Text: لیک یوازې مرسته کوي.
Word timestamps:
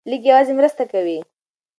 لیک 0.09 0.21
یوازې 0.31 0.53
مرسته 0.59 0.83
کوي. 0.91 1.19